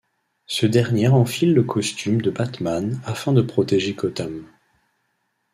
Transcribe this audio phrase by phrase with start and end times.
[0.47, 4.47] Ce dernier enfile le costume de Batman afin de protéger Gotham.